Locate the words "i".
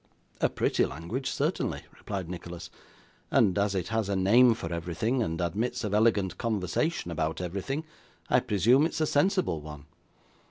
8.27-8.39